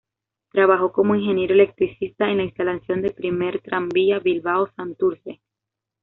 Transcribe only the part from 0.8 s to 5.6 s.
como ingeniero electricista en la instalación del primer tranvía Bilbao-Santurce.